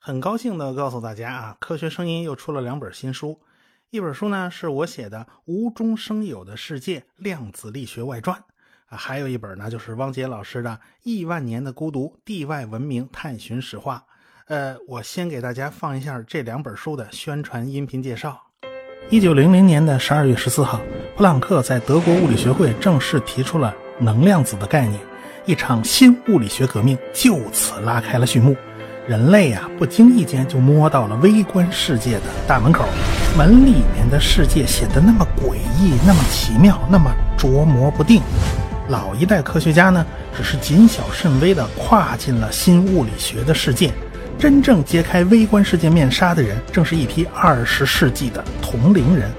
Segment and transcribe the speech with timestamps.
[0.00, 3.40] 很高兴的告诉大家啊，科学声音又出了两本新书，
[3.90, 8.36] 一本书呢是我写的《无中生有的世界：量子力学外传》
[8.86, 10.70] 啊，还有一本呢就是汪杰老师的
[11.02, 13.96] 《亿万年的孤独：地外文明探寻史话》。
[14.46, 18.40] 呃，我先给大家放一下这两本书的宣传音频介绍。
[19.10, 20.80] 一九零零年的十二月十四号，
[21.16, 25.00] 普朗克在德国物理学会正式提出了能量子的概念，
[25.44, 28.56] 一场新物理学革命就此拉开了序幕。
[29.08, 32.84] 人类呀，不经意间就摸到了微观世界的大门口，
[33.38, 38.20] 门里面的世界显得那么诡异，那么奇妙，那么捉摸不定。
[38.88, 40.04] 老一代科学家呢，
[40.36, 43.90] 只是谨小慎微地跨进了新物理学的世界，
[44.38, 49.30] 真正揭开微观世界面纱的人，正是一批二十世纪的同龄人，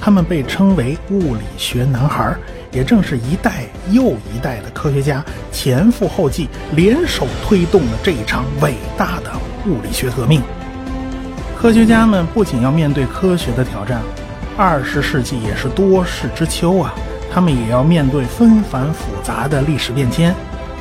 [0.00, 2.34] 他们被称为物理学男孩。
[2.70, 9.30] 也正是一代又一代的科学家前赴后继，联手推动了这一场伟大的
[9.66, 10.42] 物理学革命。
[11.56, 14.00] 科学家们不仅要面对科学的挑战，
[14.56, 16.94] 二十世纪也是多事之秋啊，
[17.32, 20.34] 他们也要面对纷繁复杂的历史变迁。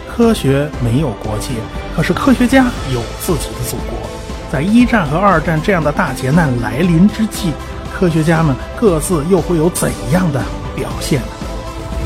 [0.08, 1.50] 科学没有国界，
[1.96, 3.98] 可是科学家有自己的祖国。
[4.52, 7.52] 在一战和二战这样的大劫难来临之际，
[7.94, 10.42] 科学家们各自又会有怎样的
[10.76, 11.22] 表现？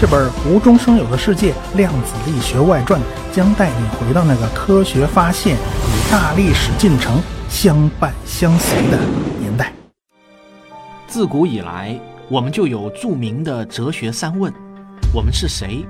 [0.02, 3.00] 这本《无中生有的世界：量子力学外传》
[3.32, 8.98] 将带你回到那个科学发现与大历史进程相伴相随的
[9.40, 9.72] 年代。
[11.08, 11.96] 自古以来，
[12.30, 14.52] 我们就有著名的哲学三问：
[15.14, 15.86] 我们是谁？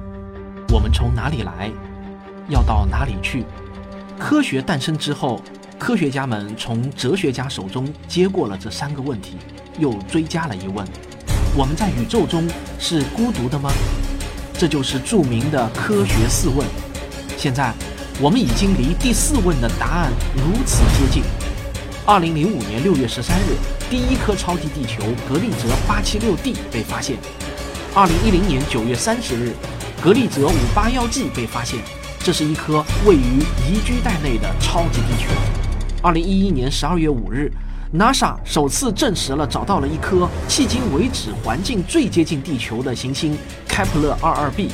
[0.74, 1.72] 我们从哪里来？
[2.50, 3.46] 要到哪里去？
[4.20, 5.42] 科学诞生之后，
[5.80, 9.38] 科学家们从哲学家手中接过了这三个问题，
[9.80, 10.86] 又追加了一问。
[11.56, 12.46] 我们在宇宙中
[12.78, 13.70] 是孤独的吗？
[14.62, 16.64] 这就是著名的科学四问。
[17.36, 17.74] 现在，
[18.20, 21.24] 我们已经离第四问的答案如此接近。
[22.06, 23.58] 二零零五年六月十三日，
[23.90, 27.18] 第一颗超级地球格利泽八七六 d 被发现。
[27.96, 29.52] 二零一零年九月三十日，
[30.00, 31.80] 格利泽五八幺 g 被发现，
[32.20, 35.32] 这是一颗位于宜居带内的超级地球。
[36.04, 37.52] 二零一一年十二月五日。
[37.94, 43.38] NASA 首次证实了找到了一颗迄今为止环境最接近地球的行星
[43.68, 44.70] 开普勒二二 b。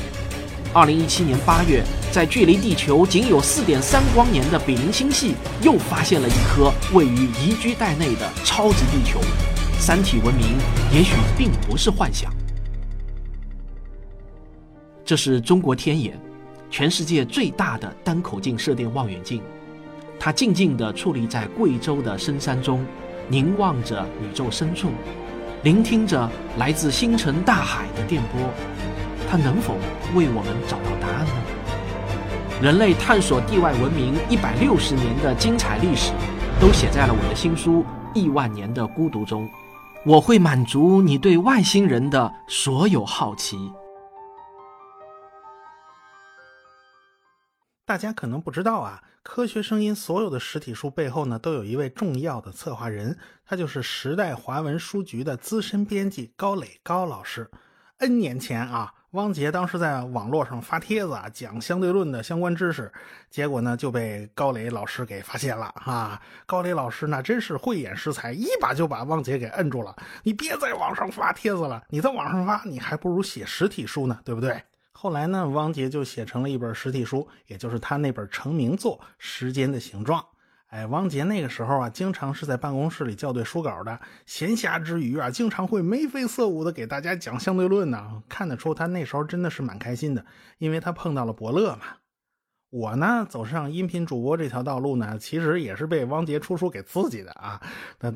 [0.72, 9.18] 二零一七年八月，在距离地球仅有四点三光年的比邻星系又发现了一颗位于宜居带内的超级地球。
[9.80, 10.56] 三体文明
[10.92, 12.32] 也许并不是幻想。
[15.04, 16.16] 这是中国天眼，
[16.70, 19.42] 全世界最大的单口径射电望远镜，
[20.20, 22.86] 它静静地矗立在贵州的深山中。
[23.28, 24.88] 凝望着宇宙深处，
[25.62, 28.40] 聆听着来自星辰大海的电波，
[29.30, 29.74] 它能否
[30.14, 31.32] 为我们找到答案呢？
[32.62, 36.12] 人类探索地外文明一百六十年的精彩历史，
[36.58, 37.82] 都写在了我的新书
[38.14, 39.48] 《亿万年的孤独》中。
[40.06, 43.58] 我会满足你对外星人的所有好奇。
[47.88, 53.16] 大家可能不知道啊，科学声音所有的实体书背后呢，都有一位重要的策划人，
[53.46, 57.50] 他就是时代华文书局的资深编辑高磊高老师。
[57.96, 62.92] N 年前啊，汪杰当时在网络上发帖子啊，讲相对论的相关知识，
[63.30, 66.20] 结果呢就被高磊老师给发现了啊。
[66.44, 69.96] 高磊老师那真是慧眼识才，一把就把汪杰给摁住了。
[70.22, 74.62] 你别在网上发帖子了，你在网上发，你还不如写实体书呢，对不对？
[75.00, 80.20] 后来呢，汪杰就写成了一本实体书，也就是他那本成名作《时间的形状》。
[80.70, 88.20] 哎，汪杰那个时候啊，经常是在办公室里校对书稿的，闲暇之余啊，经常会眉飞色舞的给大家讲相对论呢。
[88.28, 90.26] 看得出他那时候真的是蛮开心的，
[90.58, 91.82] 因为他碰到了伯乐嘛。
[92.70, 97.62] 我呢，走上音频主播这条道路呢，其实也是被汪杰出书给刺激的啊。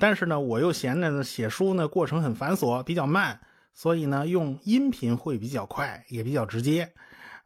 [0.00, 3.38] 但是呢，我又嫌着写书呢过程很繁琐，比较慢。
[3.75, 6.93] 所以呢，用音频会比较快，也比较直接。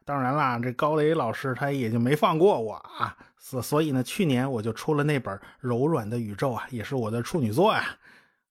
[0.05, 3.17] 当然啦，这高磊老师他也就没放过我啊。
[3.37, 7.97] 所所以呢，去年我就出了那本《柔软的宇宙》啊，也是我的处女作啊。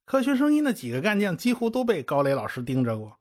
[0.04, 3.16] 科学声音的几个干将几乎都被高磊老师盯着过。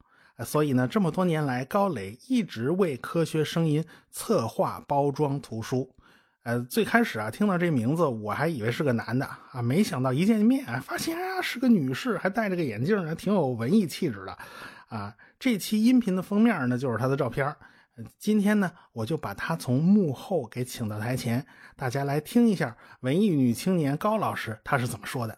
[0.46, 5.96] 所以呢，这么多年来，高磊一直为科学声音策划、包装图书。
[6.46, 14.38] 呃，最开始啊，听到这名字，我还以为是个男的啊，没想到一见面，发现啊是个女士，还戴着个眼镜，还挺有文艺气质的，
[14.88, 17.52] 啊，这期音频的封面呢就是她的照片。
[18.20, 21.44] 今天呢，我就把她从幕后给请到台前，
[21.76, 25.36] 大家来听一下文艺女青年高老师她是怎么说的。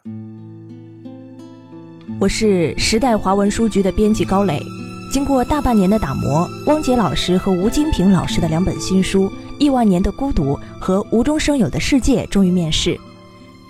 [2.19, 4.61] 我是时代华文书局的编辑高磊，
[5.09, 9.31] 经过大半年的打磨，汪杰老师和吴金平老师的两本新书。
[9.59, 12.99] 亿万年的孤独和无中生有的世界终于面世，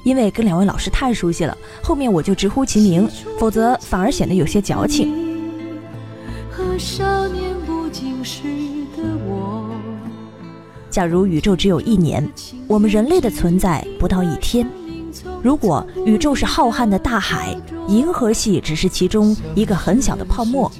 [0.03, 5.25] 因为跟两位老师太熟悉了，后面我就直呼其名，否则反而显得有些矫情。
[10.89, 12.27] 假如宇宙只有一年，
[12.67, 14.67] 我们人类的存在不到一天。
[15.43, 17.55] 如果宇宙是浩瀚的大海，
[17.87, 20.71] 银河系只是其中一个很小的泡沫。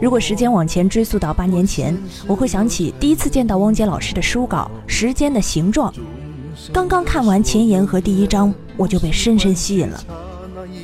[0.00, 1.96] 如果时间往前追溯到八年前，
[2.26, 5.92] 我会想起第一次见到汪杰老师的书稿《时间的形状》。
[6.72, 10.04] 刚刚看完前言和第一章，我就被深深吸引了。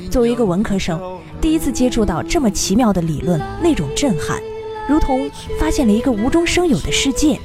[0.09, 0.99] 作为一个文科生，
[1.39, 4.41] 第一次接触到这么奇妙的理论，那种震撼，
[4.87, 7.39] 如同发现了一个无中生有的世界。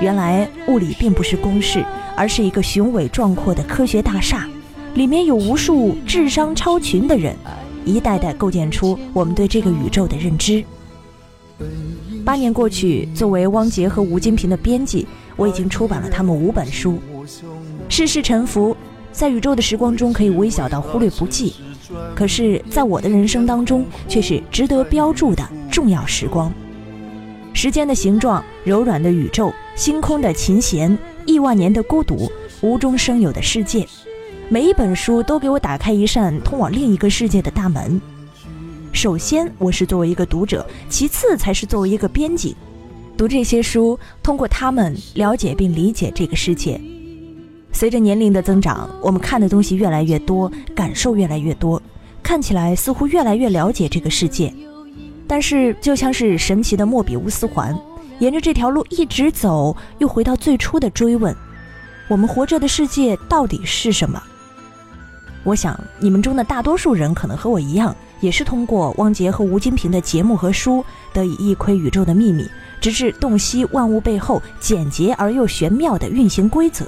[0.00, 1.84] 原来物理并不是公式，
[2.16, 4.48] 而是一个雄伟壮阔的科学大厦，
[4.94, 7.34] 里面有无数智商超群的人，
[7.88, 10.62] 一代代构建出我们对这个宇宙的认知。
[12.24, 16.98] 八年过去，作为汪杰和吴金平的编辑，我已经出版了他们五本书。
[17.88, 18.76] 世事沉浮，
[19.10, 21.54] 在宇宙的时光中可以微小到忽略不计，
[22.14, 26.52] 可是，在我的人生当中，却是值得标注的重要时光。
[27.54, 30.96] 时间的形状，柔软的宇宙，星空的琴弦，
[31.26, 32.30] 亿万年的孤独，
[32.60, 33.84] 无中生有的世界，
[34.50, 38.00] 每一本书都给我打开一扇通往另一个世界的大门。
[38.92, 42.56] 首先，我是作为一个读者；其次，才是作为一个编辑。
[43.14, 46.80] 读这些书，通过他们了解并理解这个世界。
[47.72, 51.80] 随着年龄的增长，我们看的东西越来越多，感受越来越多，
[52.22, 54.50] 看起来似乎越来越了解这个世界。
[55.26, 57.78] 但是，就像是神奇的莫比乌斯环，
[58.18, 61.36] 沿着这条路一直走，又回到最初的追问：
[62.08, 64.22] 我们活着的世界到底是什么？
[65.48, 72.46] 我想，你们中的大多数人可能和我一样，也是通过汪杰和吴金平的节目和书，得以一窥宇宙的秘密，
[72.82, 76.84] 直至洞悉万物背后简洁而又玄妙的运行规则。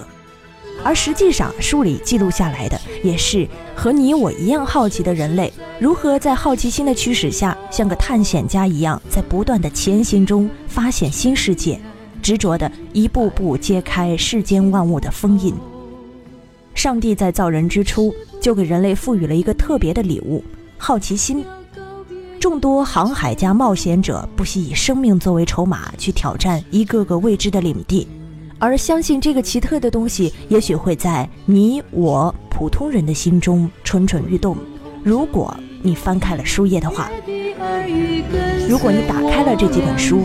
[0.85, 11.81] 而实际上，书里记录下来的，也是和你我一样好奇的人类，如何在好奇心的驱使下，像个探险家一样，在不断的前行中发现新世界，
[12.21, 15.55] 执着的一步步揭开世间万物的封印。
[16.73, 20.43] 上帝在造人之初，就给人类赋予了一个特别的礼物——
[20.79, 21.45] 好奇心。
[22.41, 28.09] 众多航海家、冒险者不惜以生命作为筹码，去挑战一个个未知的领地。
[28.59, 34.57] 而相信这个奇特的东西，也许会在你我普通人的心中蠢蠢欲动。
[35.05, 37.11] 如果你翻开了书页的话，
[38.69, 40.21] 如果你打开了这几本书，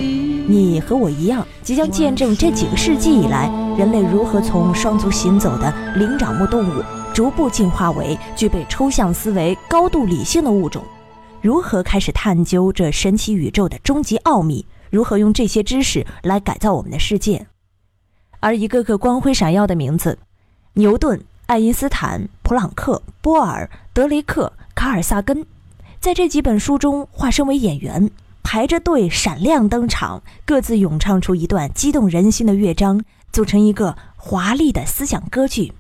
[0.48, 6.84] 你和我一样，即将见证这几个世纪以来，人类如何从双足行走的灵长目动物，
[7.16, 10.84] 逐步进化为具备抽象思维、高度理性的物种，
[11.42, 17.48] 如何开始探究这神奇宇宙的终极奥秘，如何用这些知识来改造我们的世界。
[18.42, 20.20] 而一个个光辉闪耀的名字，
[20.74, 25.46] 牛顿、爱因斯坦、普朗克、波尔、德雷克、卡尔萨根，
[26.02, 28.12] 在这几本书中化身为演员，
[28.44, 33.02] 排着队闪亮登场，各自咏唱出一段激动人心的乐章，
[33.32, 35.72] 组成一个华丽的思想歌剧。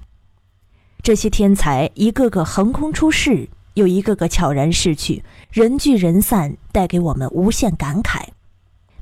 [1.05, 8.21] 这些天才一个个横空出世，又一个个悄然逝去，人聚人散，带给我们无限感慨。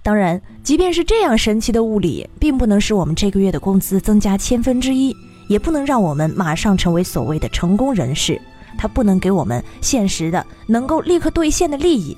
[0.02, 5.16] 当然，即便是这样神奇的物理，并不能使我们这个月的工资增加千分之一，
[5.48, 8.38] 也不能让我们马上成为所谓的成功人士。
[8.78, 12.18] 它不能给我们现实的、能够立刻兑现的利益。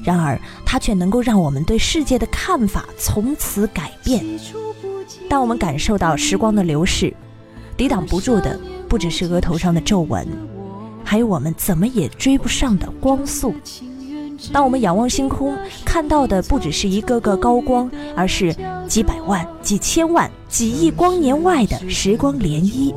[0.00, 4.24] 然而，它却能够让我们对世界的看法从此改变。
[5.28, 7.12] 当我们感受到时光的流逝，
[7.76, 8.56] 抵挡不住的
[8.88, 10.26] 不只是额头上的皱纹，
[11.04, 13.54] 还有我们怎么也追不上的光速。
[14.52, 18.54] 当我们仰望星空，看到的不只是一个个高光，而是
[18.86, 22.94] 几百万、几千万、几亿光年外的时光涟漪。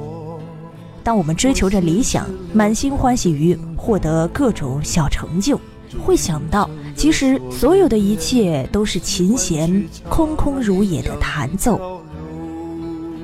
[1.03, 5.59] 当我们追求着理想，满心欢喜于获得各种小成就，
[6.05, 11.99] 会想到，其实所有的一切都是琴弦空空如也的弹奏。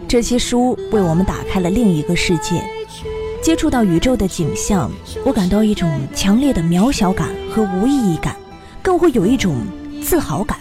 [0.08, 2.64] 这些书为我们打开了另一个世界。
[3.42, 4.90] 接触到宇宙的景象，
[5.26, 8.36] 我感到一种强烈的渺小感和无意义感，
[8.82, 9.56] 更会有一种
[10.02, 10.58] 自豪感。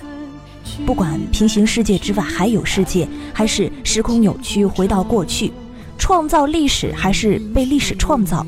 [0.84, 5.52] 不管平行世界之外还有世界，还是时空扭曲回到过去，
[5.96, 8.44] 创造历史还是被历史创造，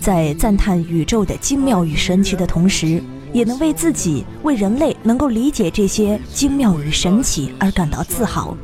[0.00, 8.56] 在赞叹宇宙的精妙与神奇的同时，也能为自己、为人类能够理解这些精妙与神奇而感到自豪。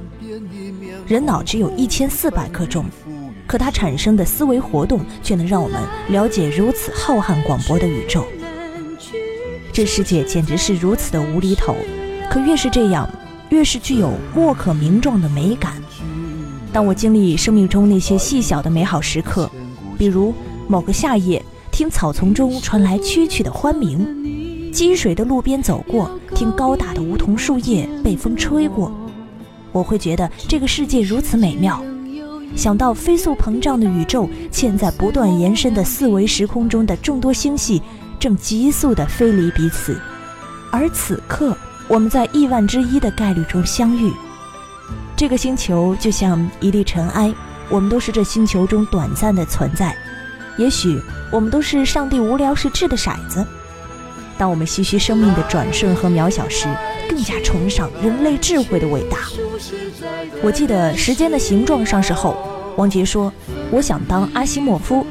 [1.06, 2.84] 人脑只有一千四百克重。
[3.46, 8.26] 可它产生的思维活动，却能让我们了解如此浩瀚广博的宇宙。
[9.72, 11.76] 这世界简直是如此的无厘头，
[12.28, 13.08] 可越是这样，
[13.50, 15.74] 越是具有莫可名状的美感。
[16.72, 19.48] 当我经历生命中那些细小的美好时刻，
[19.96, 20.34] 比如
[20.66, 24.00] 某个夏夜，听草丛中传来蛐蛐的欢鸣；
[24.72, 28.90] 积水的路边走过，听高大的梧桐树叶被风吹过，
[29.76, 31.82] 我会觉得这个世界如此美妙。
[32.56, 37.82] 想到飞速膨胀的宇宙，嵌在不断延伸的四维时空中的众多星系，
[38.18, 40.00] 正急速地飞离彼此，
[40.72, 41.54] 而此刻
[41.88, 44.10] 我们在亿万之一的概率中相遇。
[45.14, 47.34] 这个星球就像一粒尘埃，
[47.68, 49.94] 我们都是这星球中短暂的存在。
[50.56, 50.98] 也许
[51.30, 53.46] 我们都是上帝无聊时掷的骰子。
[54.38, 56.68] 当我们唏嘘生命的转瞬和渺小时，
[57.08, 59.18] 更加崇尚人类智慧的伟大。
[60.42, 62.36] 我记得《时间的形状》上市后，
[62.76, 63.32] 王杰说
[63.72, 65.06] ：“我想当阿西莫夫。”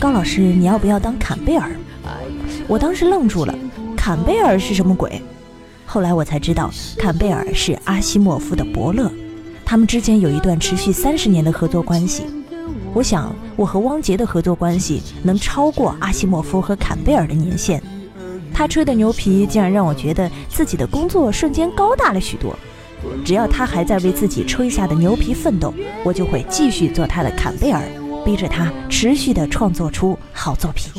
[0.00, 1.70] 高老师，你要不要当坎贝尔？
[2.66, 3.54] 我当时愣住了，
[3.96, 5.20] 坎贝尔是什么鬼？
[5.84, 9.12] 后来我才知道，坎贝尔是阿西莫夫的伯乐，
[9.64, 12.22] 他们之间有一段持续三十年的合作关系。
[12.94, 17.82] 我想，我和汪杰的合作关系能超过阿西莫夫和坎贝尔的年限。
[18.60, 22.54] 他吹的牛皮竟然让我觉得自己的工作瞬间高大了许多。
[23.24, 25.72] 只要他还在为自己吹下的牛皮奋斗，
[26.04, 27.82] 我就会继续做他的坎贝尔，
[28.22, 30.92] 逼着他持续的创作出好作品。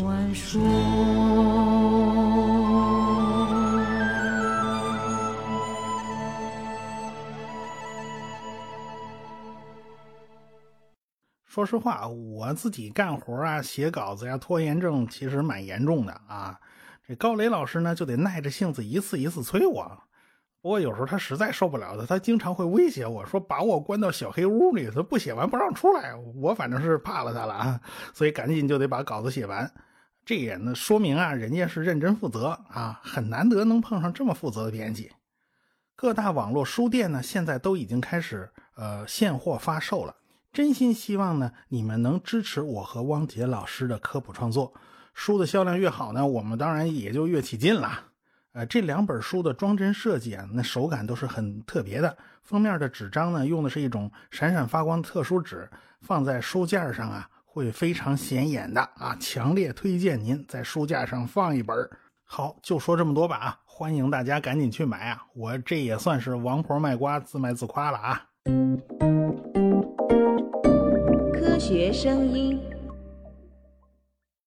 [11.45, 16.57] 说实话，我自己干活啊、写稿子呀，拖延症其实蛮严重的啊。
[17.07, 20.03] 这高磊老师呢，就得耐着性子一次一次催我。
[20.61, 26.13] 不过有时候他实在受不了的，他经常会威胁我说把我关到小黑屋里，他不写完不让出来。
[26.35, 27.81] 我反正是怕了他了啊，
[28.13, 29.71] 所以赶紧就得把稿子写完。
[30.23, 35.11] 这也呢说明啊，人家是认真负责啊，很难得能碰上这么负责的编辑。
[35.95, 40.15] 各大网络书店呢，现在都已经开始呃现货发售了。
[40.53, 44.71] 真心希望呢，你们能支持我和汪杰老师的科普创作。
[45.13, 47.89] 书的销量越好呢，我们当然也就越起劲了。
[48.53, 52.17] 呃，这两本书的装帧设计啊，那手感都是很特别的。
[52.43, 55.69] 封面的纸张呢，用的是一种闪闪发光的特殊纸，
[56.01, 59.15] 放在书架上啊，会非常显眼的啊。
[59.19, 61.89] 强烈推荐您在书架上放一本。
[62.25, 63.59] 好，就说这么多吧啊！
[63.65, 65.23] 欢迎大家赶紧去买啊！
[65.33, 68.25] 我这也算是王婆卖瓜，自卖自夸了啊。
[71.33, 72.59] 科学声音。